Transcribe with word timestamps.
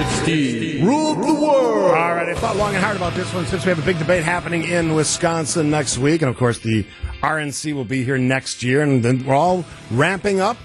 It's 0.00 0.12
Steve. 0.22 0.86
Rule 0.86 1.10
of 1.10 1.26
the 1.26 1.34
world. 1.34 1.90
All 1.90 2.14
right, 2.14 2.28
I 2.28 2.34
thought 2.34 2.54
long 2.54 2.72
and 2.72 2.84
hard 2.84 2.96
about 2.96 3.14
this 3.14 3.34
one 3.34 3.44
since 3.46 3.64
we 3.64 3.70
have 3.70 3.80
a 3.80 3.84
big 3.84 3.98
debate 3.98 4.22
happening 4.22 4.62
in 4.62 4.94
Wisconsin 4.94 5.70
next 5.70 5.98
week. 5.98 6.22
And 6.22 6.30
of 6.30 6.36
course, 6.36 6.60
the 6.60 6.86
RNC 7.20 7.74
will 7.74 7.84
be 7.84 8.04
here 8.04 8.16
next 8.16 8.62
year. 8.62 8.82
And 8.82 9.02
then 9.02 9.26
we're 9.26 9.34
all 9.34 9.64
ramping 9.90 10.38
up 10.38 10.56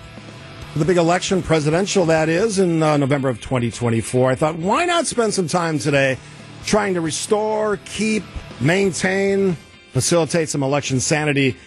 the 0.76 0.86
big 0.86 0.98
election, 0.98 1.42
presidential 1.42 2.06
that 2.06 2.30
is, 2.30 2.60
in 2.60 2.84
uh, 2.84 2.98
November 2.98 3.28
of 3.28 3.42
2024. 3.42 4.30
I 4.30 4.36
thought, 4.36 4.58
why 4.58 4.86
not 4.86 5.08
spend 5.08 5.34
some 5.34 5.48
time 5.48 5.80
today 5.80 6.20
trying 6.64 6.94
to 6.94 7.02
restore, 7.02 7.78
keep, 7.86 8.24
maintain, 8.62 9.58
facilitate 9.94 10.50
some 10.50 10.62
election 10.62 11.00
sanity 11.00 11.58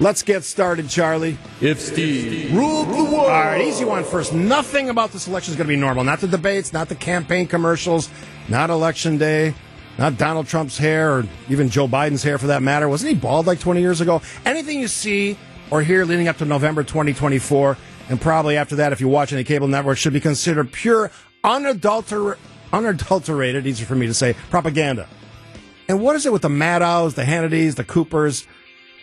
Let's 0.00 0.22
get 0.22 0.42
started, 0.42 0.88
Charlie. 0.88 1.38
If 1.60 1.80
Steve 1.80 2.52
ruled 2.52 2.88
the 2.88 3.04
world. 3.04 3.14
All 3.14 3.28
right, 3.28 3.60
easy 3.64 3.84
one 3.84 4.02
first. 4.02 4.32
Nothing 4.34 4.88
about 4.88 5.12
this 5.12 5.28
election 5.28 5.52
is 5.52 5.56
going 5.56 5.68
to 5.68 5.72
be 5.72 5.78
normal. 5.80 6.02
Not 6.02 6.20
the 6.20 6.26
debates, 6.26 6.72
not 6.72 6.88
the 6.88 6.96
campaign 6.96 7.46
commercials, 7.46 8.10
not 8.48 8.70
election 8.70 9.18
day, 9.18 9.54
not 9.96 10.18
Donald 10.18 10.48
Trump's 10.48 10.76
hair, 10.76 11.18
or 11.18 11.26
even 11.48 11.68
Joe 11.68 11.86
Biden's 11.86 12.24
hair 12.24 12.38
for 12.38 12.48
that 12.48 12.60
matter. 12.60 12.88
Wasn't 12.88 13.08
he 13.08 13.16
bald 13.16 13.46
like 13.46 13.60
20 13.60 13.80
years 13.80 14.00
ago? 14.00 14.20
Anything 14.44 14.80
you 14.80 14.88
see 14.88 15.38
or 15.70 15.80
hear 15.80 16.04
leading 16.04 16.26
up 16.26 16.38
to 16.38 16.44
November 16.44 16.82
2024, 16.82 17.76
and 18.08 18.20
probably 18.20 18.56
after 18.56 18.76
that, 18.76 18.92
if 18.92 19.00
you 19.00 19.06
watch 19.08 19.32
any 19.32 19.44
cable 19.44 19.68
network, 19.68 19.96
should 19.96 20.12
be 20.12 20.20
considered 20.20 20.72
pure, 20.72 21.12
unadulter- 21.44 22.36
unadulterated, 22.72 23.64
easy 23.64 23.84
for 23.84 23.94
me 23.94 24.06
to 24.06 24.14
say, 24.14 24.34
propaganda. 24.50 25.08
And 25.88 26.00
what 26.00 26.16
is 26.16 26.26
it 26.26 26.32
with 26.32 26.42
the 26.42 26.48
Maddows, 26.48 27.14
the 27.14 27.22
Hannitys, 27.22 27.76
the 27.76 27.84
Coopers? 27.84 28.46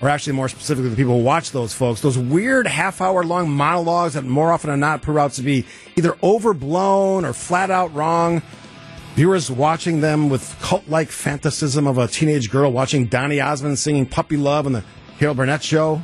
Or 0.01 0.09
actually 0.09 0.33
more 0.33 0.49
specifically 0.49 0.89
the 0.89 0.95
people 0.95 1.17
who 1.17 1.23
watch 1.23 1.51
those 1.51 1.73
folks, 1.73 2.01
those 2.01 2.17
weird 2.17 2.67
half 2.67 3.01
hour 3.01 3.23
long 3.23 3.49
monologues 3.49 4.15
that 4.15 4.23
more 4.23 4.51
often 4.51 4.69
than 4.69 4.79
not 4.79 5.01
prove 5.01 5.17
out 5.17 5.33
to 5.33 5.41
be 5.41 5.65
either 5.95 6.15
overblown 6.23 7.23
or 7.23 7.33
flat 7.33 7.69
out 7.69 7.93
wrong. 7.93 8.41
Viewers 9.15 9.51
watching 9.51 10.01
them 10.01 10.29
with 10.29 10.57
cult 10.61 10.87
like 10.87 11.09
fantasism 11.09 11.87
of 11.87 11.97
a 11.97 12.07
teenage 12.07 12.49
girl 12.49 12.71
watching 12.71 13.05
Donny 13.05 13.41
Osmond 13.41 13.77
singing 13.77 14.05
Puppy 14.05 14.37
Love 14.37 14.65
on 14.65 14.71
the 14.71 14.83
Carol 15.19 15.35
Burnett 15.35 15.61
show. 15.63 16.01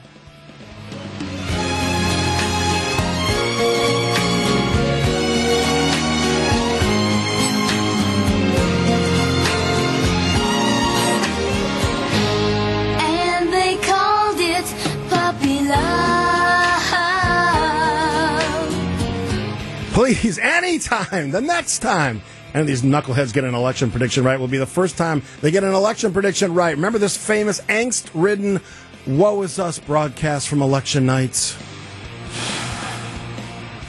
Please, 20.17 20.39
anytime, 20.39 21.29
the 21.29 21.41
next 21.41 21.79
time. 21.79 22.23
And 22.55 22.67
these 22.67 22.81
knuckleheads 22.81 23.33
get 23.33 23.43
an 23.43 23.53
election 23.53 23.91
prediction 23.91 24.23
right 24.23 24.39
will 24.39 24.47
be 24.47 24.57
the 24.57 24.65
first 24.65 24.97
time 24.97 25.21
they 25.41 25.51
get 25.51 25.63
an 25.63 25.75
election 25.75 26.11
prediction 26.11 26.55
right. 26.55 26.75
Remember 26.75 26.97
this 26.97 27.15
famous 27.15 27.61
angst 27.61 28.09
ridden 28.15 28.59
Woe 29.05 29.43
is 29.43 29.59
Us 29.59 29.77
broadcast 29.77 30.47
from 30.47 30.63
election 30.63 31.05
nights? 31.05 31.55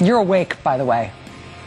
You're 0.01 0.19
awake, 0.19 0.63
by 0.63 0.77
the 0.77 0.85
way. 0.85 1.13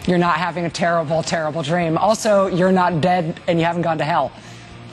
You're 0.05 0.19
not 0.19 0.37
having 0.37 0.65
a 0.65 0.69
terrible, 0.69 1.23
terrible 1.23 1.63
dream. 1.63 1.97
Also, 1.97 2.45
you're 2.45 2.71
not 2.71 3.01
dead 3.01 3.39
and 3.47 3.57
you 3.57 3.65
haven't 3.65 3.81
gone 3.81 3.97
to 3.97 4.05
hell. 4.05 4.31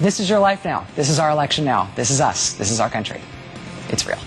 This 0.01 0.19
is 0.19 0.31
your 0.31 0.39
life 0.39 0.65
now. 0.65 0.87
This 0.97 1.11
is 1.11 1.19
our 1.19 1.31
election 1.31 1.67
now. 1.67 1.91
This 1.95 2.11
is 2.11 2.23
us. 2.23 2.55
This 2.55 2.71
is 2.71 2.81
our 2.81 2.89
country. 2.89 3.21
It's 3.91 4.07
real. 4.07 4.19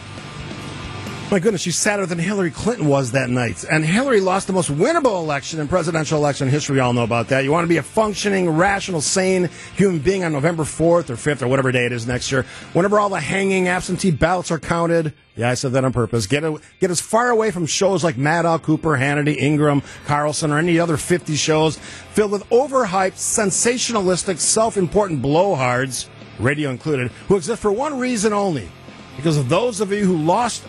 My 1.32 1.40
goodness, 1.40 1.62
she's 1.62 1.78
sadder 1.78 2.06
than 2.06 2.20
Hillary 2.20 2.52
Clinton 2.52 2.88
was 2.88 3.14
that 3.14 3.30
night. 3.30 3.64
And 3.72 3.86
Hillary 3.86 4.20
lost 4.20 4.48
the 4.48 4.54
most 4.54 4.70
winnable 4.70 5.24
election 5.24 5.62
in 5.62 5.70
presidential 5.70 6.18
election 6.18 6.50
history. 6.50 6.74
We 6.74 6.80
all 6.82 6.92
know 6.92 7.06
about 7.06 7.30
that. 7.30 7.46
You 7.46 7.54
want 7.54 7.64
to 7.64 7.70
be 7.70 7.78
a 7.78 7.84
functioning, 7.84 8.50
rational, 8.50 9.00
sane 9.00 9.50
human 9.78 10.00
being 10.00 10.26
on 10.26 10.34
November 10.34 10.64
4th 10.64 11.10
or 11.10 11.16
5th 11.16 11.42
or 11.42 11.48
whatever 11.48 11.72
day 11.72 11.86
it 11.86 11.94
is 11.94 12.06
next 12.06 12.34
year. 12.34 12.46
Whenever 12.74 13.00
all 13.00 13.08
the 13.08 13.22
hanging 13.22 13.70
absentee 13.70 14.12
ballots 14.12 14.52
are 14.52 14.60
counted. 14.60 15.14
Yeah, 15.38 15.50
I 15.50 15.54
said 15.54 15.72
that 15.72 15.86
on 15.86 15.94
purpose. 15.94 16.28
Get, 16.28 16.44
a, 16.44 16.60
get 16.82 16.92
as 16.92 17.00
far 17.00 17.30
away 17.30 17.52
from 17.52 17.66
shows 17.66 18.04
like 18.04 18.18
Maddow, 18.18 18.62
Cooper, 18.62 18.98
Hannity, 18.98 19.38
Ingraham, 19.38 19.84
Carlson, 20.06 20.52
or 20.52 20.58
any 20.58 20.80
other 20.80 20.98
50 20.98 21.36
shows 21.36 21.78
filled 21.78 22.32
with 22.32 22.44
overhyped, 22.50 23.14
sensationalistic, 23.14 24.38
self-important 24.38 25.22
blowhards, 25.22 26.10
radio 26.40 26.72
included, 26.72 27.10
who 27.30 27.38
exist 27.38 27.62
for 27.62 27.72
one 27.72 27.98
reason 27.98 28.34
only. 28.34 28.68
Because 29.16 29.38
of 29.38 29.48
those 29.48 29.80
of 29.80 29.94
you 29.94 30.04
who 30.04 30.18
lost 30.18 30.66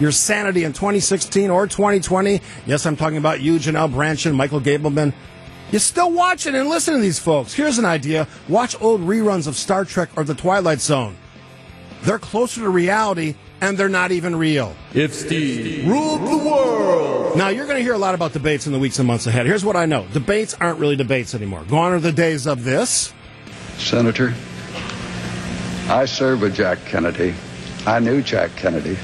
your 0.00 0.12
sanity 0.12 0.64
in 0.64 0.72
2016 0.72 1.50
or 1.50 1.66
2020. 1.66 2.40
Yes, 2.66 2.86
I'm 2.86 2.96
talking 2.96 3.18
about 3.18 3.40
you, 3.40 3.56
Janel 3.58 3.92
Brandtjen, 3.92 4.34
Michael 4.34 4.60
Gableman. 4.60 5.12
You're 5.70 5.80
still 5.80 6.12
watching 6.12 6.54
and 6.54 6.68
listening 6.68 6.98
to 6.98 7.02
these 7.02 7.18
folks. 7.18 7.54
Here's 7.54 7.78
an 7.78 7.86
idea 7.86 8.28
watch 8.48 8.80
old 8.80 9.00
reruns 9.00 9.46
of 9.46 9.56
Star 9.56 9.84
Trek 9.84 10.10
or 10.16 10.24
The 10.24 10.34
Twilight 10.34 10.80
Zone. 10.80 11.16
They're 12.02 12.18
closer 12.18 12.60
to 12.60 12.68
reality 12.68 13.36
and 13.62 13.78
they're 13.78 13.88
not 13.88 14.10
even 14.10 14.34
real. 14.36 14.74
If 14.92 15.14
Steve 15.14 15.88
ruled 15.88 16.20
the 16.22 16.36
world. 16.36 17.36
Now, 17.36 17.48
you're 17.48 17.64
going 17.64 17.78
to 17.78 17.82
hear 17.82 17.94
a 17.94 17.98
lot 17.98 18.14
about 18.14 18.32
debates 18.32 18.66
in 18.66 18.72
the 18.72 18.78
weeks 18.78 18.98
and 18.98 19.06
months 19.06 19.26
ahead. 19.26 19.46
Here's 19.46 19.64
what 19.64 19.76
I 19.76 19.86
know 19.86 20.06
debates 20.12 20.54
aren't 20.54 20.78
really 20.78 20.96
debates 20.96 21.34
anymore. 21.34 21.64
Gone 21.68 21.92
are 21.92 22.00
the 22.00 22.12
days 22.12 22.46
of 22.46 22.64
this. 22.64 23.14
Senator, 23.78 24.34
I 25.88 26.04
served 26.04 26.42
with 26.42 26.54
Jack 26.54 26.84
Kennedy. 26.84 27.34
I 27.86 28.00
knew 28.00 28.20
Jack 28.20 28.54
Kennedy. 28.56 28.98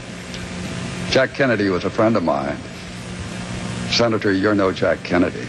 Jack 1.11 1.33
Kennedy 1.33 1.71
was 1.71 1.85
a 1.85 1.91
friend 1.91 2.17
of 2.17 2.23
mine. 2.23 2.57
Senator, 3.91 4.31
you're 4.31 4.55
no 4.55 4.73
Jack 4.73 5.03
Kennedy. 5.03 5.47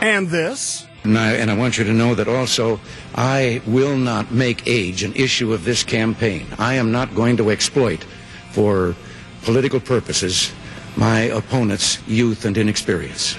And 0.00 0.28
this. 0.28 0.86
And 1.04 1.18
I, 1.18 1.32
and 1.32 1.50
I 1.50 1.56
want 1.56 1.76
you 1.76 1.84
to 1.84 1.92
know 1.92 2.14
that 2.14 2.26
also, 2.26 2.80
I 3.14 3.60
will 3.66 3.96
not 3.96 4.32
make 4.32 4.66
age 4.66 5.02
an 5.02 5.14
issue 5.14 5.52
of 5.52 5.64
this 5.64 5.84
campaign. 5.84 6.46
I 6.58 6.74
am 6.74 6.92
not 6.92 7.14
going 7.14 7.36
to 7.36 7.50
exploit, 7.50 8.04
for 8.52 8.96
political 9.42 9.78
purposes, 9.78 10.50
my 10.96 11.20
opponent's 11.20 11.98
youth 12.08 12.44
and 12.44 12.56
inexperience. 12.56 13.36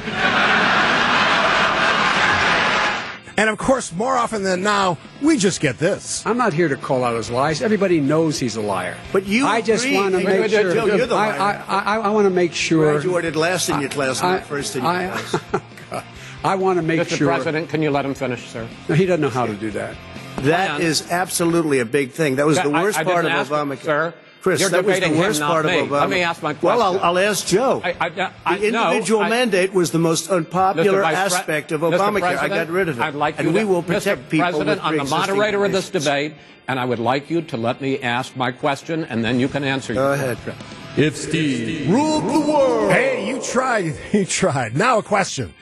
And 3.40 3.50
of 3.50 3.58
course, 3.58 3.94
more 3.94 4.18
often 4.18 4.44
than 4.44 4.62
now, 4.64 4.98
we 5.22 5.38
just 5.38 5.62
get 5.62 5.78
this. 5.78 6.26
I'm 6.26 6.36
not 6.36 6.52
here 6.52 6.68
to 6.68 6.76
call 6.76 7.06
out 7.06 7.16
his 7.16 7.30
lies. 7.30 7.62
Everybody 7.62 8.02
knows 8.02 8.38
he's 8.38 8.58
a 8.58 8.62
liar. 8.62 8.98
But 9.14 9.26
you 9.28 9.48
I 9.48 9.62
just 9.62 9.86
agree- 9.86 9.96
want 9.96 10.12
to 10.12 10.18
make 10.18 10.42
wait, 10.42 10.52
sure. 10.52 10.74
Joe, 10.74 10.86
you're 10.88 11.08
the 11.08 11.16
I, 11.16 11.38
liar. 11.38 11.64
I, 11.66 11.80
I, 11.80 11.98
I 12.00 12.10
want 12.10 12.26
to 12.26 12.32
make 12.32 12.52
sure. 12.54 12.92
Graduated 12.96 13.38
last 13.38 13.70
in 13.70 13.80
your 13.80 13.90
class, 13.90 14.22
I- 14.22 14.40
not 14.40 14.46
first 14.46 14.76
in 14.76 14.84
your 14.84 14.92
I- 14.92 15.08
class. 15.18 16.04
I 16.44 16.56
want 16.56 16.80
to 16.80 16.84
make 16.84 17.08
sure. 17.08 17.28
Mr. 17.30 17.34
President, 17.34 17.70
can 17.70 17.82
you 17.82 17.92
let 17.92 18.04
him 18.06 18.14
finish, 18.14 18.46
sir? 18.50 18.68
No, 18.90 18.96
he 18.96 19.06
doesn't 19.06 19.22
know 19.22 19.30
how 19.30 19.46
to 19.46 19.54
do 19.56 19.72
that. 19.72 19.96
That 20.40 20.72
on. 20.72 20.82
is 20.82 21.10
absolutely 21.10 21.80
a 21.80 21.86
big 21.86 22.12
thing. 22.12 22.36
That 22.36 22.46
was 22.46 22.58
That- 22.58 22.66
the 22.66 22.72
worst 22.72 22.98
I 23.00 23.06
part 23.06 23.24
of 23.24 23.32
didn't 23.32 23.48
Obamacare. 23.48 23.82
sir. 23.84 24.14
Chris, 24.42 24.62
You're 24.62 24.70
that 24.70 24.86
was 24.86 24.96
the 24.96 25.02
debating 25.02 25.16
him, 25.18 25.28
worst 25.28 25.40
not 25.42 25.52
part 25.52 25.66
me. 25.66 25.80
of 25.80 25.88
Obama. 25.90 26.00
Let 26.02 26.10
me 26.10 26.22
ask 26.22 26.42
my 26.42 26.54
Well, 26.62 26.78
question. 26.78 26.82
I'll, 27.04 27.18
I'll 27.18 27.20
ask 27.20 27.46
Joe. 27.46 27.82
I- 27.84 27.90
I- 28.00 28.32
I- 28.46 28.58
the 28.58 28.72
no, 28.72 28.88
individual 28.92 29.22
I- 29.24 29.30
mandate 29.30 29.74
was 29.74 29.92
the 29.92 30.00
most 30.00 30.30
unpopular 30.30 31.00
Mr. 31.00 31.02
Vice 31.02 31.14
Pre- 31.16 31.38
aspect 31.38 31.72
of 31.74 31.82
Obamacare. 31.82 32.38
I 32.38 32.48
got 32.48 32.70
rid 32.70 32.88
of 32.88 33.00
it. 33.00 33.02
I'd 33.02 33.16
like 33.16 33.38
and 33.38 33.48
you 33.50 33.54
we 33.54 33.60
to- 33.62 33.68
will 33.68 33.84
Mr. 33.84 33.88
protect 33.88 34.30
people 34.30 34.46
President, 34.46 34.70
with 34.70 34.80
I'm 34.86 34.94
the 34.94 34.98
pre-existing 35.04 35.20
moderator 35.38 35.66
of 35.66 35.72
this 35.74 35.90
debate, 35.90 36.34
and 36.70 36.80
I 36.80 36.86
would 36.86 37.00
like 37.00 37.30
you 37.30 37.42
to 37.42 37.58
let 37.58 37.82
me 37.82 38.00
ask 38.00 38.36
my 38.38 38.52
question, 38.52 39.04
and 39.10 39.26
then 39.26 39.42
you 39.42 39.50
can 39.50 39.66
answer. 39.66 39.94
Go 39.94 40.04
your 40.06 40.14
ahead. 40.14 40.38
question. 40.38 40.66
If 40.98 41.18
Steve 41.18 41.90
ruled 41.90 42.24
the 42.26 42.40
world. 42.40 42.92
Hey, 42.94 43.28
you 43.28 43.42
tried. 43.42 43.94
You 44.14 44.26
tried. 44.26 44.76
Now 44.78 45.00
a 45.00 45.04
question. 45.04 45.54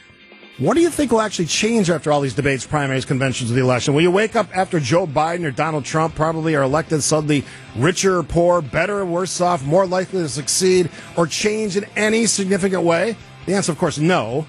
What 0.60 0.74
do 0.74 0.82
you 0.82 0.90
think 0.90 1.12
will 1.12 1.22
actually 1.22 1.46
change 1.46 1.92
after 1.92 2.12
all 2.12 2.20
these 2.20 2.34
debates, 2.34 2.66
primaries, 2.66 3.06
conventions 3.06 3.52
of 3.52 3.56
the 3.56 3.62
election? 3.62 3.94
Will 3.94 4.02
you 4.02 4.10
wake 4.10 4.36
up 4.36 4.50
after 4.58 4.80
Joe 4.80 5.06
Biden 5.06 5.46
or 5.46 5.52
Donald 5.52 5.86
Trump 5.86 6.16
probably 6.16 6.56
are 6.56 6.64
elected 6.64 7.04
suddenly 7.04 7.46
richer 7.76 8.18
or 8.18 8.24
poor, 8.24 8.64
better 8.64 8.98
or 8.98 9.06
worse 9.06 9.40
off, 9.40 9.64
more 9.64 9.86
likely 9.86 10.24
to 10.24 10.30
succeed, 10.30 10.90
or 11.16 11.28
change 11.28 11.78
in 11.78 11.86
any 11.96 12.26
significant 12.26 12.82
way? 12.82 13.16
The 13.46 13.54
answer, 13.54 13.72
of 13.72 13.78
course, 13.78 14.00
no. 14.00 14.48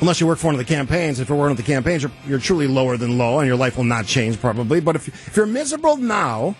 Unless 0.00 0.20
you 0.20 0.28
work 0.28 0.38
for 0.38 0.46
one 0.46 0.54
of 0.54 0.60
the 0.60 0.64
campaigns. 0.64 1.18
If 1.18 1.28
you're 1.28 1.36
one 1.36 1.50
of 1.50 1.56
the 1.56 1.64
campaigns, 1.64 2.04
you're, 2.04 2.12
you're 2.24 2.38
truly 2.38 2.68
lower 2.68 2.96
than 2.96 3.18
low, 3.18 3.40
and 3.40 3.48
your 3.48 3.56
life 3.56 3.76
will 3.76 3.84
not 3.84 4.06
change 4.06 4.40
probably. 4.40 4.78
But 4.78 4.94
if, 4.94 5.08
if 5.08 5.36
you're 5.36 5.44
miserable 5.44 5.96
now, 5.96 6.54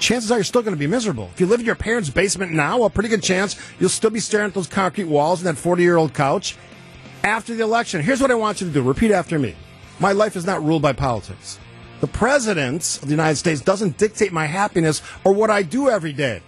chances 0.00 0.30
are 0.30 0.36
you're 0.36 0.44
still 0.44 0.60
going 0.60 0.76
to 0.76 0.78
be 0.78 0.86
miserable. 0.86 1.30
If 1.32 1.40
you 1.40 1.46
live 1.46 1.60
in 1.60 1.66
your 1.66 1.76
parents' 1.76 2.10
basement 2.10 2.52
now, 2.52 2.82
a 2.82 2.90
pretty 2.90 3.08
good 3.08 3.22
chance 3.22 3.56
you'll 3.80 3.88
still 3.88 4.10
be 4.10 4.20
staring 4.20 4.48
at 4.48 4.54
those 4.54 4.66
concrete 4.66 5.04
walls 5.04 5.40
and 5.40 5.48
that 5.48 5.58
40 5.58 5.82
year 5.82 5.96
old 5.96 6.12
couch. 6.12 6.58
After 7.24 7.54
the 7.54 7.62
election, 7.62 8.02
here's 8.02 8.20
what 8.20 8.30
I 8.30 8.34
want 8.34 8.60
you 8.60 8.66
to 8.66 8.72
do. 8.72 8.82
Repeat 8.82 9.10
after 9.10 9.38
me. 9.38 9.56
My 9.98 10.12
life 10.12 10.36
is 10.36 10.44
not 10.44 10.62
ruled 10.62 10.82
by 10.82 10.92
politics. 10.92 11.58
The 12.00 12.06
president 12.06 12.98
of 13.00 13.08
the 13.08 13.14
United 13.14 13.36
States 13.36 13.62
doesn't 13.62 13.96
dictate 13.96 14.30
my 14.30 14.44
happiness 14.44 15.00
or 15.24 15.32
what 15.32 15.48
I 15.48 15.62
do 15.62 15.88
every 15.88 16.12
day. 16.12 16.42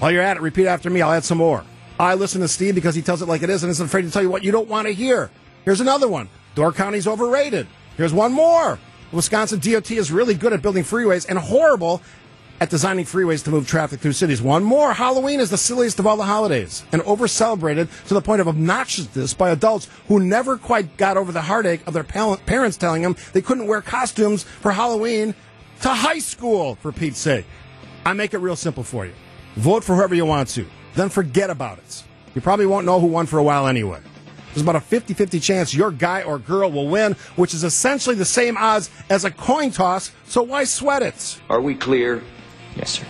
While 0.00 0.10
you're 0.10 0.20
at 0.20 0.36
it, 0.36 0.42
repeat 0.42 0.66
after 0.66 0.90
me. 0.90 1.00
I'll 1.00 1.12
add 1.12 1.24
some 1.24 1.38
more. 1.38 1.64
I 1.98 2.14
listen 2.14 2.42
to 2.42 2.48
Steve 2.48 2.74
because 2.74 2.94
he 2.94 3.00
tells 3.00 3.22
it 3.22 3.28
like 3.28 3.42
it 3.42 3.48
is 3.48 3.62
and 3.62 3.70
isn't 3.70 3.86
afraid 3.86 4.02
to 4.02 4.10
tell 4.10 4.22
you 4.22 4.28
what 4.28 4.44
you 4.44 4.52
don't 4.52 4.68
want 4.68 4.86
to 4.86 4.92
hear. 4.92 5.30
Here's 5.64 5.80
another 5.80 6.08
one. 6.08 6.28
Door 6.54 6.72
County's 6.72 7.06
overrated. 7.06 7.66
Here's 7.96 8.12
one 8.12 8.32
more. 8.34 8.78
Wisconsin 9.12 9.60
DOT 9.60 9.90
is 9.92 10.12
really 10.12 10.34
good 10.34 10.52
at 10.52 10.60
building 10.60 10.84
freeways 10.84 11.26
and 11.26 11.38
horrible 11.38 12.02
at 12.62 12.70
designing 12.70 13.04
freeways 13.04 13.42
to 13.42 13.50
move 13.50 13.66
traffic 13.66 13.98
through 13.98 14.12
cities. 14.12 14.40
One 14.40 14.62
more. 14.62 14.92
Halloween 14.92 15.40
is 15.40 15.50
the 15.50 15.58
silliest 15.58 15.98
of 15.98 16.06
all 16.06 16.16
the 16.16 16.22
holidays 16.22 16.84
and 16.92 17.02
over 17.02 17.26
celebrated 17.26 17.88
to 18.06 18.14
the 18.14 18.20
point 18.20 18.40
of 18.40 18.46
obnoxiousness 18.46 19.36
by 19.36 19.50
adults 19.50 19.88
who 20.06 20.20
never 20.20 20.56
quite 20.56 20.96
got 20.96 21.16
over 21.16 21.32
the 21.32 21.42
heartache 21.42 21.84
of 21.88 21.92
their 21.92 22.04
parents 22.04 22.76
telling 22.76 23.02
them 23.02 23.16
they 23.32 23.42
couldn't 23.42 23.66
wear 23.66 23.82
costumes 23.82 24.44
for 24.44 24.70
Halloween 24.70 25.34
to 25.80 25.88
high 25.88 26.20
school, 26.20 26.76
for 26.76 26.92
Pete's 26.92 27.18
sake. 27.18 27.46
I 28.06 28.12
make 28.12 28.32
it 28.32 28.38
real 28.38 28.54
simple 28.54 28.84
for 28.84 29.06
you. 29.06 29.12
Vote 29.56 29.82
for 29.82 29.96
whoever 29.96 30.14
you 30.14 30.24
want 30.24 30.48
to, 30.50 30.64
then 30.94 31.08
forget 31.08 31.50
about 31.50 31.78
it. 31.78 32.04
You 32.36 32.42
probably 32.42 32.66
won't 32.66 32.86
know 32.86 33.00
who 33.00 33.08
won 33.08 33.26
for 33.26 33.40
a 33.40 33.42
while 33.42 33.66
anyway. 33.66 33.98
There's 34.54 34.62
about 34.62 34.76
a 34.76 34.80
50 34.80 35.14
50 35.14 35.40
chance 35.40 35.74
your 35.74 35.90
guy 35.90 36.22
or 36.22 36.38
girl 36.38 36.70
will 36.70 36.86
win, 36.86 37.14
which 37.34 37.54
is 37.54 37.64
essentially 37.64 38.14
the 38.14 38.24
same 38.24 38.56
odds 38.56 38.88
as 39.10 39.24
a 39.24 39.32
coin 39.32 39.72
toss, 39.72 40.12
so 40.26 40.44
why 40.44 40.62
sweat 40.62 41.02
it? 41.02 41.40
Are 41.50 41.60
we 41.60 41.74
clear? 41.74 42.22
Yes, 42.76 42.90
sir. 42.90 43.04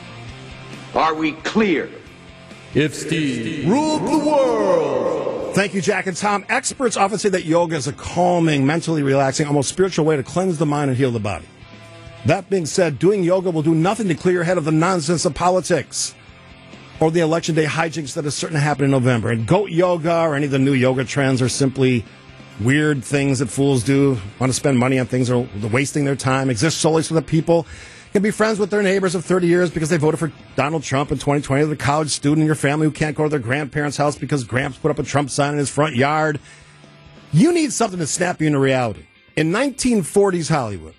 Are 0.95 1.15
we 1.15 1.33
clear? 1.33 1.91
If 2.75 2.95
Steve 2.95 3.69
ruled 3.69 4.03
the 4.07 4.19
world. 4.19 5.55
Thank 5.55 5.75
you, 5.75 5.83
Jack 5.83 6.07
and 6.07 6.17
Tom. 6.17 6.47
Experts 6.49 6.97
often 6.97 7.19
say 7.19 7.29
that 7.29 7.45
yoga 7.45 7.77
is 7.77 7.87
a 7.87 7.93
calming, 7.93 8.65
mentally 8.65 9.03
relaxing, 9.03 9.47
almost 9.47 9.69
spiritual 9.69 10.07
way 10.07 10.17
to 10.17 10.23
cleanse 10.23 10.57
the 10.57 10.65
mind 10.65 10.89
and 10.89 10.97
heal 10.97 11.11
the 11.11 11.21
body. 11.21 11.45
That 12.25 12.49
being 12.49 12.65
said, 12.65 12.99
doing 12.99 13.23
yoga 13.23 13.51
will 13.51 13.63
do 13.63 13.75
nothing 13.75 14.09
to 14.09 14.15
clear 14.15 14.37
your 14.37 14.45
head 14.45 14.57
of 14.57 14.65
the 14.65 14.73
nonsense 14.73 15.27
of 15.27 15.35
politics 15.35 16.15
or 17.01 17.11
the 17.11 17.21
election 17.21 17.55
day 17.55 17.67
hijinks 17.67 18.15
that 18.15 18.25
is 18.25 18.35
certain 18.35 18.55
to 18.55 18.61
happen 18.61 18.87
in 18.87 18.91
November. 18.91 19.31
And 19.31 19.47
goat 19.47 19.71
yoga 19.71 20.21
or 20.21 20.35
any 20.35 20.47
of 20.47 20.53
the 20.53 20.59
new 20.59 20.73
yoga 20.73 21.05
trends 21.05 21.43
are 21.43 21.49
simply 21.49 22.05
weird 22.61 23.05
things 23.05 23.41
that 23.41 23.49
fools 23.49 23.83
do, 23.83 24.19
want 24.39 24.51
to 24.51 24.55
spend 24.55 24.79
money 24.79 24.99
on 24.99 25.07
things 25.07 25.31
or 25.31 25.49
wasting 25.71 26.05
their 26.05 26.17
time, 26.17 26.49
exist 26.49 26.79
solely 26.79 27.03
so 27.03 27.15
that 27.17 27.27
people 27.27 27.67
can 28.13 28.23
be 28.23 28.31
friends 28.31 28.59
with 28.59 28.71
their 28.71 28.83
neighbors 28.83 29.15
of 29.15 29.25
30 29.25 29.47
years 29.47 29.71
because 29.71 29.89
they 29.89 29.97
voted 29.97 30.21
for 30.21 30.31
Donald 30.55 30.83
Trump 30.83 31.11
in 31.11 31.19
2020, 31.19 31.65
the 31.65 31.77
college 31.77 32.11
student 32.11 32.43
in 32.43 32.47
your 32.47 32.55
family 32.55 32.87
who 32.87 32.93
can't 32.93 33.17
go 33.17 33.25
to 33.25 33.29
their 33.31 33.39
grandparents' 33.39 33.97
house 33.97 34.17
because 34.17 34.45
Gramps 34.45 34.77
put 34.77 34.91
up 34.91 34.99
a 34.99 35.03
Trump 35.03 35.31
sign 35.31 35.55
in 35.55 35.59
his 35.59 35.71
front 35.71 35.97
yard. 35.97 36.39
You 37.33 37.53
need 37.53 37.73
something 37.73 37.99
to 37.99 38.07
snap 38.07 38.41
you 38.41 38.49
into 38.49 38.59
reality. 38.59 39.07
In 39.35 39.51
1940s 39.51 40.51
Hollywood, 40.51 40.95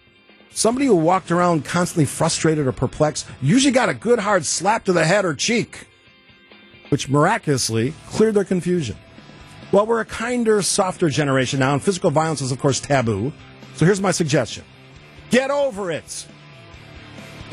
somebody 0.50 0.88
who 0.88 0.96
walked 0.96 1.30
around 1.30 1.66
constantly 1.66 2.06
frustrated 2.06 2.66
or 2.66 2.72
perplexed 2.72 3.28
usually 3.42 3.72
got 3.72 3.90
a 3.90 3.94
good 3.94 4.18
hard 4.18 4.44
slap 4.44 4.86
to 4.86 4.94
the 4.94 5.06
head 5.06 5.24
or 5.24 5.36
cheek, 5.36 5.86
which 6.90 7.10
miraculously 7.10 7.94
cleared 8.08 8.34
their 8.34 8.44
confusion. 8.44 8.98
Well, 9.72 9.86
we're 9.86 10.02
a 10.02 10.06
kinder, 10.06 10.64
softer 10.64 11.10
generation 11.10 11.60
now, 11.60 11.74
and 11.74 11.82
physical 11.82 12.10
violence 12.10 12.42
is, 12.42 12.52
of 12.52 12.60
course, 12.60 12.80
taboo. 12.80 13.32
So 13.76 13.86
here's 13.86 14.02
my 14.02 14.12
suggestion 14.12 14.64
get 15.30 15.52
over 15.52 15.92
it. 15.92 16.28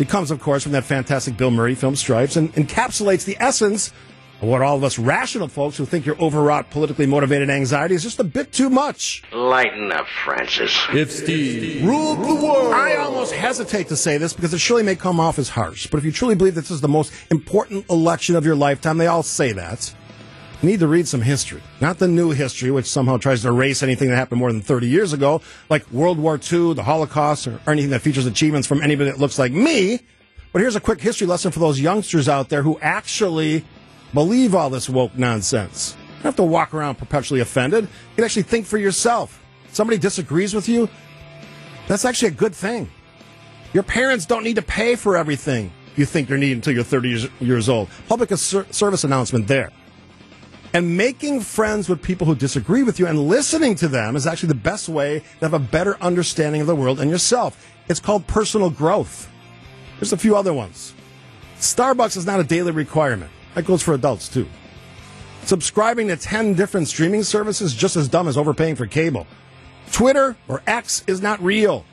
It 0.00 0.08
comes, 0.08 0.31
of 0.31 0.41
course, 0.41 0.62
from 0.62 0.73
that 0.73 0.85
fantastic 0.85 1.37
Bill 1.37 1.50
Murray 1.50 1.75
film 1.75 1.94
Stripes 1.94 2.37
and 2.37 2.50
encapsulates 2.55 3.26
the 3.26 3.37
essence 3.38 3.93
of 4.41 4.49
what 4.49 4.62
all 4.62 4.75
of 4.75 4.82
us 4.82 4.99
rational 4.99 5.47
folks 5.47 5.76
who 5.76 5.85
think 5.85 6.06
your 6.06 6.19
overwrought, 6.19 6.70
politically 6.70 7.05
motivated 7.05 7.50
anxiety 7.50 7.94
is 7.94 8.02
just 8.02 8.19
a 8.19 8.25
bit 8.25 8.50
too 8.50 8.70
much. 8.70 9.23
Lighten 9.31 9.93
up, 9.93 10.06
Francis. 10.25 10.75
If 10.94 11.12
Steve 11.12 11.85
ruled 11.85 12.20
the 12.20 12.35
world. 12.35 12.73
I 12.73 12.97
almost 12.97 13.35
hesitate 13.35 13.88
to 13.88 13.97
say 13.97 14.17
this 14.17 14.32
because 14.32 14.55
it 14.55 14.58
surely 14.58 14.85
may 14.85 14.97
come 14.97 15.20
off 15.20 15.38
as 15.38 15.50
harsh, 15.50 15.87
but 15.88 15.99
if 15.99 16.05
you 16.06 16.12
truly 16.12 16.35
believe 16.35 16.55
this 16.55 16.70
is 16.70 16.81
the 16.81 16.88
most 16.88 17.12
important 17.31 17.85
election 17.91 18.37
of 18.37 18.47
your 18.47 18.56
lifetime, 18.56 18.97
they 18.97 19.06
all 19.06 19.23
say 19.23 19.52
that. 19.52 19.94
Need 20.62 20.81
to 20.81 20.89
read 20.89 21.09
some 21.09 21.23
history, 21.23 21.62
not 21.81 21.99
the 21.99 22.07
new 22.07 22.33
history, 22.33 22.71
which 22.71 22.85
somehow 22.85 23.17
tries 23.17 23.41
to 23.43 23.49
erase 23.49 23.83
anything 23.83 24.11
that 24.11 24.17
happened 24.17 24.41
more 24.41 24.53
than 24.53 24.61
30 24.61 24.89
years 24.89 25.15
ago, 25.15 25.41
like 25.71 25.91
World 25.91 26.19
War 26.19 26.35
II, 26.35 26.75
the 26.75 26.83
Holocaust, 26.83 27.47
or, 27.47 27.59
anything 27.67 27.91
that 27.91 28.03
features 28.03 28.27
achievements 28.27 28.69
from 28.69 28.83
anybody 28.83 29.11
that 29.11 29.19
looks 29.19 29.39
like 29.39 29.53
me. 29.53 30.01
But 30.53 30.61
here's 30.61 30.77
a 30.77 30.81
quick 30.81 31.01
history 31.01 31.27
lesson 31.27 31.51
for 31.51 31.61
those 31.61 31.81
youngsters 31.81 32.29
out 32.29 32.51
there 32.51 32.62
who 32.62 32.79
actually 32.81 33.65
believe 34.12 34.55
all 34.55 34.69
this 34.69 34.91
woke 34.91 35.17
nonsense. 35.17 35.97
You 35.99 36.15
don't 36.17 36.23
have 36.25 36.37
to 36.37 36.43
walk 36.43 36.75
around 36.75 36.97
perpetually 36.97 37.41
offended. 37.41 37.85
You 37.85 38.17
can 38.17 38.25
actually 38.25 38.43
think 38.43 38.67
for 38.67 38.77
yourself. 38.77 39.43
Somebody 39.73 39.97
disagrees 39.97 40.53
with 40.53 40.69
you, 40.69 40.91
that's 41.89 42.05
actually 42.05 42.29
a 42.29 42.33
good 42.33 42.55
thing. 42.55 42.91
Your 43.73 43.83
parents 43.83 44.27
don't 44.27 44.45
need 44.45 44.57
to 44.57 44.62
pay 44.62 44.95
for 44.95 45.17
everything 45.17 45.73
you 45.97 46.05
think 46.05 46.29
you 46.29 46.37
need 46.37 46.53
until 46.53 46.75
you're 46.75 46.85
30 46.85 47.09
years, 47.09 47.29
years 47.41 47.69
old. 47.69 47.89
Public 48.09 48.31
ser- 48.37 48.67
service 48.71 49.05
announcement 49.05 49.47
there. 49.47 49.71
And 50.73 50.97
making 50.97 51.41
friends 51.41 51.89
with 51.89 52.01
people 52.01 52.27
who 52.27 52.37
disagree 52.37 52.85
with 52.85 53.01
you 53.01 53.07
and 53.07 53.29
listening 53.29 53.75
to 53.77 53.89
them 53.89 54.15
is 54.15 54.27
actually 54.27 54.49
the 54.49 54.55
best 54.55 54.89
way 54.89 55.19
to 55.19 55.45
have 55.45 55.55
a 55.55 55.59
better 55.59 55.97
understanding 56.01 56.61
of 56.61 56.69
the 56.69 56.77
world 56.77 57.01
and 57.01 57.11
yourself. 57.11 57.67
It's 57.89 57.99
called 57.99 58.27
personal 58.29 58.71
growth. 58.71 59.29
There's 59.99 60.13
a 60.13 60.17
few 60.17 60.37
other 60.37 60.55
ones. 60.55 60.95
Starbucks 61.59 62.17
is 62.17 62.25
not 62.25 62.39
a 62.39 62.45
daily 62.45 62.71
requirement. 62.71 63.33
That 63.55 63.65
goes 63.65 63.83
for 63.83 63.95
adults 63.95 64.29
too. 64.29 64.47
Subscribing 65.43 66.09
to 66.09 66.17
10 66.17 66.55
different 66.55 66.87
streaming 66.87 67.25
services 67.25 67.75
just 67.75 67.97
as 67.97 68.09
dumb 68.09 68.29
as 68.29 68.37
overpaying 68.37 68.77
for 68.77 68.87
cable. 68.87 69.27
Twitter 69.91 70.37
or 70.47 70.63
X 70.69 71.03
is 71.09 71.21
not 71.21 71.43
real. 71.43 71.85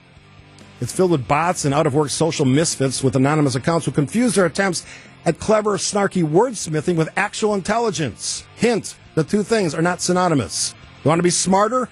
It's 0.80 0.94
filled 0.94 1.12
with 1.12 1.28
bots 1.28 1.66
and 1.66 1.74
out 1.74 1.88
of 1.88 1.96
work 1.96 2.10
social 2.10 2.46
misfits 2.46 3.04
with 3.04 3.16
anonymous 3.16 3.56
accounts 3.56 3.86
who 3.86 3.92
confuse 3.92 4.36
their 4.36 4.46
attempts 4.46 4.86
at 5.26 5.40
clever, 5.40 5.78
snarky 5.78 6.24
wordsmithing 6.24 6.96
with 6.96 7.10
actual 7.18 7.54
intelligence. 7.54 8.46
Hint 8.56 8.96
the 9.16 9.24
two 9.24 9.42
things 9.42 9.74
are 9.74 9.82
not 9.82 10.00
synonymous. 10.00 10.76
You 11.04 11.10
want 11.10 11.18
to 11.18 11.24
be 11.24 11.32
smarter 11.32 11.90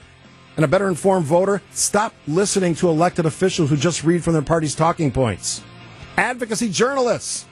and 0.55 0.63
a 0.63 0.67
better 0.67 0.87
informed 0.87 1.25
voter? 1.25 1.59
Stop 1.71 2.13
listening 2.27 2.75
to 2.75 2.87
elected 2.87 3.25
officials 3.25 3.71
who 3.71 3.77
just 3.77 4.03
read 4.03 4.23
from 4.23 4.33
their 4.33 4.43
party's 4.43 4.75
talking 4.75 5.11
points. 5.11 5.63
Advocacy 6.17 6.69
journalists 6.69 7.47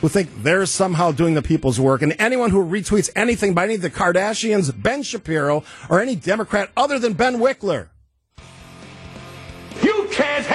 who 0.00 0.08
think 0.08 0.30
they're 0.44 0.66
somehow 0.66 1.10
doing 1.10 1.34
the 1.34 1.42
people's 1.42 1.80
work, 1.80 2.02
and 2.02 2.14
anyone 2.18 2.50
who 2.50 2.62
retweets 2.62 3.10
anything 3.16 3.54
by 3.54 3.64
any 3.64 3.74
of 3.74 3.80
the 3.80 3.90
Kardashians, 3.90 4.70
Ben 4.80 5.02
Shapiro, 5.02 5.64
or 5.88 6.00
any 6.00 6.14
Democrat 6.14 6.70
other 6.76 6.98
than 6.98 7.14
Ben 7.14 7.38
Wickler. 7.38 7.88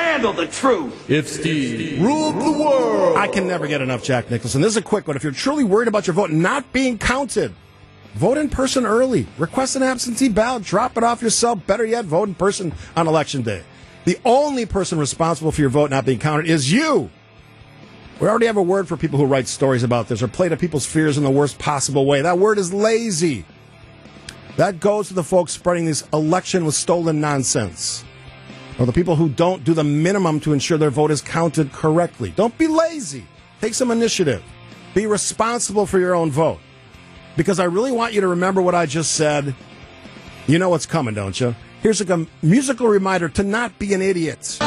You 0.09 0.15
can't 0.15 0.23
handle 0.25 0.45
the 0.45 0.51
truth. 0.51 1.07
If 1.07 1.27
Steve 1.27 2.01
ruled 2.01 2.35
the 2.37 2.51
world. 2.51 3.15
I 3.15 3.27
can 3.27 3.45
never 3.45 3.67
get 3.67 3.79
enough 3.79 4.03
Jack 4.03 4.31
Nicholson. 4.31 4.59
This 4.59 4.71
is 4.71 4.77
a 4.77 4.81
quick 4.81 5.07
one. 5.07 5.15
If 5.15 5.21
you're 5.21 5.31
truly 5.31 5.63
worried 5.63 5.87
about 5.87 6.07
your 6.07 6.15
vote 6.15 6.31
not 6.31 6.73
being 6.73 6.97
counted, 6.97 7.53
vote 8.15 8.39
in 8.39 8.49
person 8.49 8.87
early. 8.87 9.27
Request 9.37 9.75
an 9.75 9.83
absentee 9.83 10.29
ballot. 10.29 10.63
Drop 10.63 10.97
it 10.97 11.03
off 11.03 11.21
yourself. 11.21 11.63
Better 11.67 11.85
yet, 11.85 12.05
vote 12.05 12.27
in 12.27 12.33
person 12.33 12.73
on 12.95 13.07
election 13.07 13.43
day. 13.43 13.61
The 14.05 14.17
only 14.25 14.65
person 14.65 14.97
responsible 14.97 15.51
for 15.51 15.61
your 15.61 15.69
vote 15.69 15.91
not 15.91 16.05
being 16.05 16.17
counted 16.17 16.47
is 16.47 16.73
you. 16.73 17.11
We 18.19 18.27
already 18.27 18.47
have 18.47 18.57
a 18.57 18.63
word 18.63 18.87
for 18.87 18.97
people 18.97 19.19
who 19.19 19.25
write 19.25 19.47
stories 19.47 19.83
about 19.83 20.07
this 20.07 20.23
or 20.23 20.27
play 20.27 20.49
to 20.49 20.57
people's 20.57 20.87
fears 20.87 21.19
in 21.19 21.23
the 21.23 21.29
worst 21.29 21.59
possible 21.59 22.07
way. 22.07 22.23
That 22.23 22.39
word 22.39 22.57
is 22.57 22.73
lazy. 22.73 23.45
That 24.57 24.79
goes 24.79 25.09
to 25.09 25.13
the 25.13 25.23
folks 25.23 25.51
spreading 25.51 25.85
this 25.85 26.03
election 26.11 26.65
with 26.65 26.73
stolen 26.73 27.21
nonsense. 27.21 28.03
Or 28.79 28.85
the 28.85 28.93
people 28.93 29.17
who 29.17 29.27
don't 29.27 29.65
do 29.65 29.73
the 29.73 29.83
minimum 29.83 30.39
to 30.39 30.53
ensure 30.53 30.77
their 30.77 30.89
vote 30.89 31.11
is 31.11 31.21
counted 31.21 31.73
correctly. 31.73 32.31
Don't 32.35 32.57
be 32.57 32.67
lazy. 32.67 33.27
Take 33.59 33.73
some 33.73 33.91
initiative. 33.91 34.41
Be 34.93 35.05
responsible 35.05 35.85
for 35.85 35.99
your 35.99 36.15
own 36.15 36.31
vote. 36.31 36.59
Because 37.35 37.59
I 37.59 37.65
really 37.65 37.91
want 37.91 38.13
you 38.13 38.21
to 38.21 38.27
remember 38.27 38.61
what 38.61 38.75
I 38.75 38.85
just 38.85 39.11
said. 39.11 39.53
You 40.47 40.59
know 40.59 40.69
what's 40.69 40.85
coming, 40.85 41.13
don't 41.13 41.37
you? 41.39 41.55
Here's 41.81 42.01
a 42.01 42.25
musical 42.41 42.87
reminder 42.87 43.27
to 43.29 43.43
not 43.43 43.77
be 43.79 43.93
an 43.93 44.01
idiot. 44.01 44.57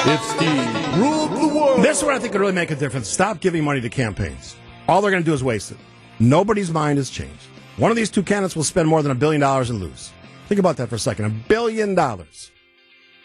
Steve 0.00 0.96
the 0.96 1.52
world. 1.54 1.84
This 1.84 1.98
is 1.98 2.04
what 2.04 2.14
I 2.14 2.18
think 2.18 2.32
could 2.32 2.40
really 2.40 2.54
make 2.54 2.70
a 2.70 2.74
difference. 2.74 3.06
Stop 3.06 3.40
giving 3.40 3.62
money 3.62 3.82
to 3.82 3.90
campaigns. 3.90 4.56
All 4.88 5.02
they're 5.02 5.10
going 5.10 5.22
to 5.22 5.28
do 5.28 5.34
is 5.34 5.44
waste 5.44 5.72
it. 5.72 5.76
Nobody's 6.18 6.70
mind 6.70 6.96
has 6.96 7.10
changed. 7.10 7.44
One 7.76 7.90
of 7.90 7.98
these 7.98 8.10
two 8.10 8.22
candidates 8.22 8.56
will 8.56 8.64
spend 8.64 8.88
more 8.88 9.02
than 9.02 9.12
a 9.12 9.14
billion 9.14 9.42
dollars 9.42 9.68
and 9.68 9.78
lose. 9.78 10.10
Think 10.48 10.58
about 10.58 10.78
that 10.78 10.88
for 10.88 10.94
a 10.94 10.98
second. 10.98 11.26
A 11.26 11.28
billion 11.28 11.94
dollars. 11.94 12.50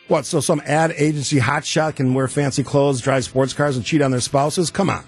What, 0.10 0.26
so 0.26 0.42
some 0.42 0.62
ad 0.66 0.92
agency 0.98 1.40
hotshot 1.40 1.96
can 1.96 2.14
wear 2.14 2.28
fancy 2.28 2.64
clothes, 2.64 3.00
drive 3.02 3.24
sports 3.24 3.54
cars, 3.54 3.78
and 3.78 3.86
cheat 3.86 4.02
on 4.02 4.12
their 4.12 4.20
spouses? 4.20 4.70
Come 4.70 4.90
on. 4.90 5.04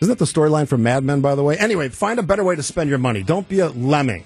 Isn't 0.00 0.16
that 0.16 0.24
the 0.24 0.32
storyline 0.32 0.68
from 0.68 0.84
Mad 0.84 1.02
Men, 1.02 1.20
by 1.20 1.34
the 1.34 1.42
way? 1.42 1.58
Anyway, 1.58 1.88
find 1.88 2.18
a 2.20 2.22
better 2.22 2.44
way 2.44 2.54
to 2.54 2.62
spend 2.62 2.88
your 2.88 2.98
money. 2.98 3.22
Don't 3.22 3.48
be 3.48 3.58
a 3.60 3.68
lemming. 3.68 4.24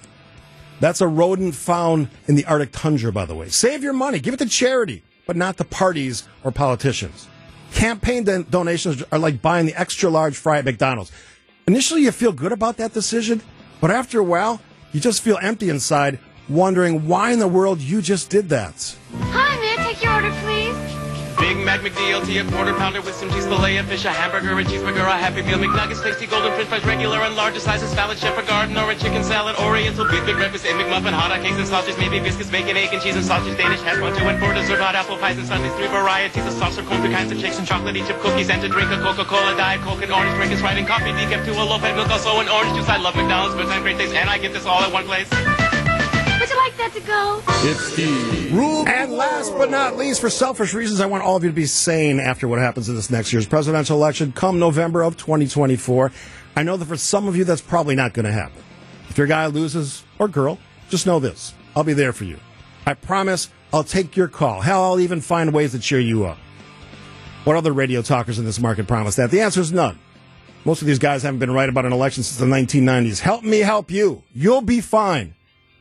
That's 0.80 1.00
a 1.00 1.08
rodent 1.08 1.54
found 1.54 2.08
in 2.26 2.34
the 2.34 2.44
Arctic 2.44 2.72
tundra, 2.72 3.10
by 3.10 3.24
the 3.24 3.34
way. 3.34 3.48
Save 3.48 3.82
your 3.82 3.94
money. 3.94 4.20
Give 4.20 4.34
it 4.34 4.38
to 4.38 4.46
charity, 4.46 5.02
but 5.26 5.36
not 5.36 5.56
to 5.58 5.64
parties 5.64 6.26
or 6.44 6.50
politicians. 6.50 7.28
Campaign 7.72 8.24
don- 8.24 8.46
donations 8.48 9.02
are 9.12 9.18
like 9.18 9.42
buying 9.42 9.66
the 9.66 9.78
extra 9.78 10.08
large 10.08 10.36
fry 10.36 10.58
at 10.58 10.64
McDonald's. 10.64 11.12
Initially, 11.66 12.02
you 12.02 12.12
feel 12.12 12.32
good 12.32 12.52
about 12.52 12.76
that 12.76 12.92
decision, 12.94 13.42
but 13.80 13.90
after 13.90 14.20
a 14.20 14.24
while, 14.24 14.60
you 14.92 15.00
just 15.00 15.20
feel 15.22 15.38
empty 15.42 15.68
inside, 15.68 16.18
wondering 16.48 17.06
why 17.08 17.32
in 17.32 17.40
the 17.40 17.48
world 17.48 17.80
you 17.80 18.00
just 18.00 18.30
did 18.30 18.48
that. 18.50 18.96
Hi, 19.18 19.45
Mac 21.66 21.80
McDLT, 21.80 22.38
a 22.38 22.52
quarter 22.54 22.72
pounder 22.78 23.02
with 23.02 23.18
some 23.18 23.28
cheese 23.28 23.42
Filet-O-Fish, 23.42 24.04
a 24.04 24.14
hamburger, 24.14 24.54
a 24.54 24.62
cheeseburger, 24.62 25.02
a 25.02 25.18
Happy 25.18 25.42
Meal, 25.42 25.58
McNuggets, 25.58 25.98
tasty 25.98 26.24
golden 26.24 26.54
french 26.54 26.70
fries, 26.70 26.86
regular 26.86 27.18
and 27.18 27.34
large 27.34 27.58
sizes, 27.58 27.90
salad, 27.90 28.22
a 28.22 28.42
garden, 28.46 28.78
or 28.78 28.88
a 28.88 28.94
chicken 28.94 29.24
salad, 29.24 29.58
oriental, 29.58 30.06
big, 30.06 30.24
big 30.24 30.36
breakfast, 30.36 30.64
a 30.64 30.68
McMuffin, 30.78 31.10
hot 31.10 31.34
cakes 31.42 31.58
and 31.58 31.66
sausages, 31.66 31.98
maybe 31.98 32.22
biscuits, 32.22 32.50
bacon, 32.54 32.76
egg, 32.76 32.94
and 32.94 33.02
cheese 33.02 33.16
and 33.16 33.24
sausage, 33.24 33.58
Danish 33.58 33.82
hash, 33.82 33.98
one, 33.98 34.14
two, 34.14 34.22
and 34.30 34.38
four, 34.38 34.54
dessert, 34.54 34.78
hot 34.78 34.94
apple 34.94 35.18
pies 35.18 35.38
and 35.38 35.46
sundaes, 35.46 35.74
three 35.74 35.90
varieties 35.90 36.46
of 36.46 36.52
sauce 36.54 36.78
corn, 36.86 37.02
three 37.02 37.10
kinds 37.10 37.32
of 37.32 37.38
shakes 37.42 37.58
and 37.58 37.66
chocolatey 37.66 38.06
chip 38.06 38.20
cookies, 38.22 38.48
and 38.48 38.62
to 38.62 38.68
drink 38.68 38.86
a 38.94 38.98
Coca-Cola, 39.02 39.58
Diet 39.58 39.82
Coke, 39.82 40.06
and 40.06 40.12
orange 40.14 40.38
drink 40.38 40.52
is 40.52 40.62
right, 40.62 40.78
and 40.78 40.86
coffee, 40.86 41.10
decaf, 41.18 41.42
two, 41.44 41.50
a 41.50 41.66
low-fat 41.66 41.98
milk, 41.98 42.08
also 42.14 42.38
an 42.38 42.48
orange 42.48 42.78
juice. 42.78 42.86
I 42.86 43.02
love 43.02 43.16
McDonald's, 43.18 43.58
good 43.58 43.66
time, 43.66 43.82
great 43.82 43.98
taste, 43.98 44.14
and 44.14 44.30
I 44.30 44.38
get 44.38 44.52
this 44.54 44.66
all 44.70 44.86
at 44.86 44.92
one 44.94 45.02
place. 45.02 45.65
Would 46.76 46.82
you 46.82 46.84
like 46.84 46.94
that 46.94 47.00
to 47.00 47.06
go? 47.06 47.42
It's 47.68 47.96
the 47.96 48.50
rule. 48.54 48.86
And 48.86 49.12
last 49.12 49.52
but 49.56 49.70
not 49.70 49.96
least, 49.96 50.20
for 50.20 50.28
selfish 50.28 50.74
reasons, 50.74 51.00
I 51.00 51.06
want 51.06 51.22
all 51.22 51.36
of 51.36 51.42
you 51.42 51.48
to 51.48 51.54
be 51.54 51.64
sane 51.66 52.20
after 52.20 52.48
what 52.48 52.58
happens 52.58 52.88
in 52.88 52.94
this 52.94 53.10
next 53.10 53.32
year's 53.32 53.46
presidential 53.46 53.96
election 53.96 54.32
come 54.32 54.58
November 54.58 55.02
of 55.02 55.16
2024. 55.16 56.12
I 56.54 56.62
know 56.62 56.76
that 56.76 56.84
for 56.84 56.96
some 56.96 57.28
of 57.28 57.36
you, 57.36 57.44
that's 57.44 57.62
probably 57.62 57.94
not 57.94 58.12
going 58.12 58.26
to 58.26 58.32
happen. 58.32 58.62
If 59.08 59.16
your 59.16 59.26
guy 59.26 59.46
loses, 59.46 60.04
or 60.18 60.28
girl, 60.28 60.58
just 60.90 61.06
know 61.06 61.18
this 61.18 61.54
I'll 61.74 61.84
be 61.84 61.94
there 61.94 62.12
for 62.12 62.24
you. 62.24 62.38
I 62.86 62.94
promise 62.94 63.48
I'll 63.72 63.84
take 63.84 64.16
your 64.16 64.28
call. 64.28 64.60
Hell, 64.60 64.84
I'll 64.84 65.00
even 65.00 65.20
find 65.20 65.54
ways 65.54 65.72
to 65.72 65.78
cheer 65.78 66.00
you 66.00 66.26
up. 66.26 66.38
What 67.44 67.56
other 67.56 67.72
radio 67.72 68.02
talkers 68.02 68.38
in 68.38 68.44
this 68.44 68.60
market 68.60 68.86
promise 68.86 69.16
that? 69.16 69.30
The 69.30 69.40
answer 69.40 69.60
is 69.60 69.72
none. 69.72 69.98
Most 70.66 70.82
of 70.82 70.88
these 70.88 70.98
guys 70.98 71.22
haven't 71.22 71.38
been 71.38 71.52
right 71.52 71.68
about 71.68 71.86
an 71.86 71.92
election 71.92 72.22
since 72.22 72.38
the 72.38 72.46
1990s. 72.46 73.20
Help 73.20 73.44
me 73.44 73.60
help 73.60 73.90
you. 73.90 74.24
You'll 74.34 74.62
be 74.62 74.80
fine. 74.80 75.34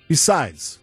Besides, 0.07 0.79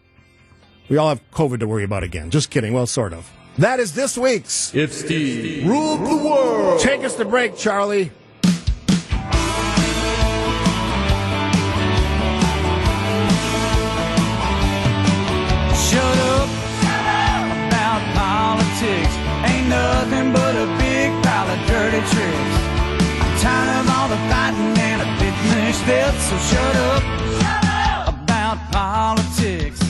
we 0.92 0.99
all 0.99 1.08
have 1.08 1.22
COVID 1.30 1.61
to 1.61 1.66
worry 1.66 1.84
about 1.84 2.02
again. 2.02 2.28
Just 2.28 2.50
kidding. 2.50 2.75
Well, 2.75 2.87
sort 2.87 3.14
of. 3.14 3.30
That 3.56 3.80
is 3.80 3.94
this 3.94 4.18
week's. 4.18 4.75
It's 4.75 5.00
the 5.00 5.64
rule 5.64 5.94
of 5.94 6.06
the 6.06 6.16
world. 6.16 6.80
Take 6.80 7.02
us 7.02 7.16
to 7.16 7.25
break, 7.25 7.56
Charlie. 7.56 8.11
Shut 8.42 8.58
up 16.28 16.50
about 17.64 18.02
politics. 18.12 19.16
Ain't 19.49 19.68
nothing 19.68 20.34
but 20.34 20.54
a 20.56 20.66
big 20.76 21.11
pile 21.25 21.49
of 21.49 21.58
dirty 21.68 22.02
tricks. 22.12 22.54
I'm 23.16 23.32
tired 23.40 23.80
of 23.80 23.88
all 23.96 24.08
the 24.11 24.20
fighting 24.28 24.76
and 24.76 25.00
a 25.00 25.08
bit 25.16 25.32
mixed 25.56 25.88
up. 25.88 26.12
So 26.20 26.37
shut 26.52 26.76
up 26.76 27.00
about 28.12 28.61
politics. 28.70 29.81